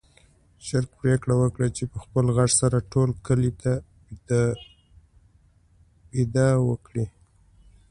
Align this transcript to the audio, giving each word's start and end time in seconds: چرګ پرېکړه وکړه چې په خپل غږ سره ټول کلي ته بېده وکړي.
چرګ 0.65 0.89
پرېکړه 0.99 1.35
وکړه 1.37 1.67
چې 1.77 1.83
په 1.91 1.97
خپل 2.03 2.25
غږ 2.35 2.51
سره 2.61 2.77
ټول 2.91 3.09
کلي 3.25 3.51
ته 3.61 3.71
بېده 6.11 6.49
وکړي. 6.69 7.05